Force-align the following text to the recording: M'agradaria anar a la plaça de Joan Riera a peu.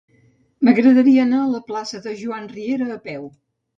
M'agradaria 0.69 1.21
anar 1.25 1.41
a 1.47 1.51
la 1.51 1.61
plaça 1.69 2.03
de 2.07 2.17
Joan 2.23 2.49
Riera 2.57 2.89
a 2.97 3.03
peu. 3.09 3.33